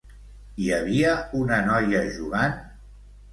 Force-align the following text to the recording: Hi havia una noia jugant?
Hi 0.61 0.69
havia 0.77 1.11
una 1.41 1.59
noia 1.67 2.01
jugant? 2.17 2.59